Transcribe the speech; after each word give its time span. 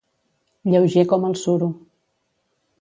Lleuger 0.71 1.05
com 1.13 1.29
el 1.29 1.37
suro. 1.45 1.71